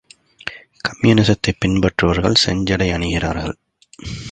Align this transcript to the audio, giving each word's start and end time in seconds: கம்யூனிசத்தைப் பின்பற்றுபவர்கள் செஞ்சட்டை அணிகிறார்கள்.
கம்யூனிசத்தைப் 0.81 1.59
பின்பற்றுபவர்கள் 1.65 2.33
செஞ்சட்டை 2.33 2.91
அணிகிறார்கள். 2.91 3.53